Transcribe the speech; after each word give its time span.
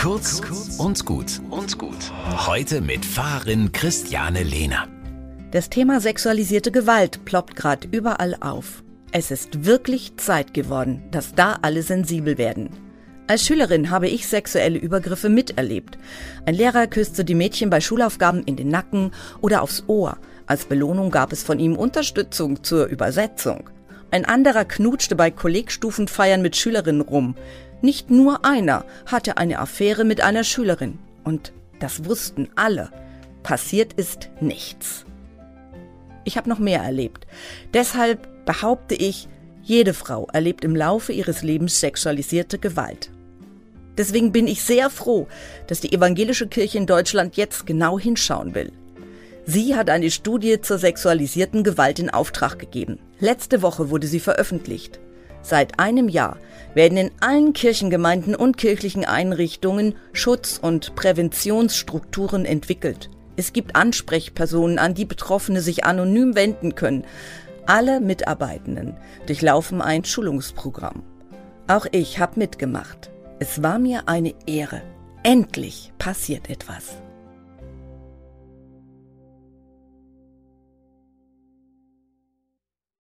Kurz 0.00 0.40
und 0.78 1.04
gut 1.04 1.42
und 1.50 1.76
gut. 1.76 2.10
Heute 2.46 2.80
mit 2.80 3.04
Fahrerin 3.04 3.70
Christiane 3.70 4.42
Lehner. 4.42 4.88
Das 5.50 5.68
Thema 5.68 6.00
sexualisierte 6.00 6.72
Gewalt 6.72 7.26
ploppt 7.26 7.54
gerade 7.54 7.86
überall 7.92 8.34
auf. 8.40 8.82
Es 9.12 9.30
ist 9.30 9.66
wirklich 9.66 10.16
Zeit 10.16 10.54
geworden, 10.54 11.02
dass 11.10 11.34
da 11.34 11.58
alle 11.60 11.82
sensibel 11.82 12.38
werden. 12.38 12.70
Als 13.26 13.44
Schülerin 13.44 13.90
habe 13.90 14.08
ich 14.08 14.26
sexuelle 14.26 14.78
Übergriffe 14.78 15.28
miterlebt. 15.28 15.98
Ein 16.46 16.54
Lehrer 16.54 16.86
küsste 16.86 17.22
die 17.22 17.34
Mädchen 17.34 17.68
bei 17.68 17.82
Schulaufgaben 17.82 18.42
in 18.44 18.56
den 18.56 18.68
Nacken 18.68 19.10
oder 19.42 19.60
aufs 19.60 19.84
Ohr. 19.86 20.16
Als 20.46 20.64
Belohnung 20.64 21.10
gab 21.10 21.30
es 21.30 21.42
von 21.42 21.58
ihm 21.58 21.76
Unterstützung 21.76 22.64
zur 22.64 22.86
Übersetzung. 22.86 23.68
Ein 24.10 24.24
anderer 24.24 24.64
knutschte 24.64 25.14
bei 25.14 25.30
Kollegstufenfeiern 25.30 26.42
mit 26.42 26.56
Schülerinnen 26.56 27.02
rum. 27.02 27.36
Nicht 27.80 28.10
nur 28.10 28.44
einer 28.44 28.84
hatte 29.06 29.36
eine 29.36 29.60
Affäre 29.60 30.04
mit 30.04 30.20
einer 30.20 30.44
Schülerin. 30.44 30.98
Und 31.22 31.52
das 31.78 32.04
wussten 32.04 32.48
alle. 32.56 32.90
Passiert 33.42 33.92
ist 33.92 34.28
nichts. 34.40 35.04
Ich 36.24 36.36
habe 36.36 36.48
noch 36.48 36.58
mehr 36.58 36.82
erlebt. 36.82 37.26
Deshalb 37.72 38.44
behaupte 38.44 38.94
ich, 38.94 39.28
jede 39.62 39.94
Frau 39.94 40.26
erlebt 40.32 40.64
im 40.64 40.74
Laufe 40.74 41.12
ihres 41.12 41.42
Lebens 41.42 41.80
sexualisierte 41.80 42.58
Gewalt. 42.58 43.10
Deswegen 43.96 44.32
bin 44.32 44.46
ich 44.46 44.62
sehr 44.62 44.90
froh, 44.90 45.28
dass 45.66 45.80
die 45.80 45.92
evangelische 45.92 46.48
Kirche 46.48 46.78
in 46.78 46.86
Deutschland 46.86 47.36
jetzt 47.36 47.66
genau 47.66 47.98
hinschauen 47.98 48.54
will. 48.54 48.72
Sie 49.46 49.74
hat 49.74 49.90
eine 49.90 50.10
Studie 50.10 50.60
zur 50.60 50.78
sexualisierten 50.78 51.64
Gewalt 51.64 51.98
in 51.98 52.10
Auftrag 52.10 52.58
gegeben. 52.58 52.98
Letzte 53.18 53.62
Woche 53.62 53.90
wurde 53.90 54.06
sie 54.06 54.20
veröffentlicht. 54.20 55.00
Seit 55.42 55.78
einem 55.78 56.08
Jahr 56.08 56.36
werden 56.74 56.98
in 56.98 57.10
allen 57.20 57.52
Kirchengemeinden 57.52 58.34
und 58.34 58.56
kirchlichen 58.56 59.04
Einrichtungen 59.04 59.94
Schutz- 60.12 60.58
und 60.60 60.94
Präventionsstrukturen 60.94 62.44
entwickelt. 62.44 63.10
Es 63.36 63.52
gibt 63.52 63.74
Ansprechpersonen, 63.74 64.78
an 64.78 64.94
die 64.94 65.06
Betroffene 65.06 65.62
sich 65.62 65.84
anonym 65.84 66.34
wenden 66.34 66.74
können. 66.74 67.04
Alle 67.66 68.00
Mitarbeitenden 68.00 68.96
durchlaufen 69.26 69.80
ein 69.80 70.04
Schulungsprogramm. 70.04 71.02
Auch 71.66 71.86
ich 71.90 72.18
habe 72.18 72.38
mitgemacht. 72.38 73.10
Es 73.38 73.62
war 73.62 73.78
mir 73.78 74.08
eine 74.08 74.34
Ehre. 74.46 74.82
Endlich 75.22 75.92
passiert 75.98 76.50
etwas. 76.50 76.96